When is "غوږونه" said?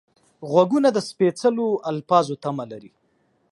0.49-0.89